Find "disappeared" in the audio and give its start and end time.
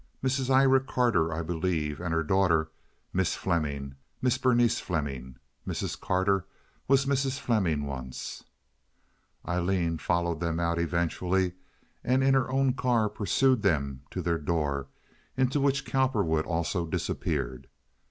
16.87-17.67